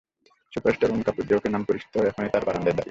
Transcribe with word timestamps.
Superstar 0.53 0.91
Om 0.91 1.01
Kapoor, 1.01 1.23
যে 1.25 1.33
ওকে 1.35 1.49
নামে 1.49 1.65
পরিচিত, 1.69 1.93
এখন 1.97 2.21
তাঁর 2.27 2.45
বারান্দায় 2.45 2.65
দাড়িয়ে। 2.65 2.79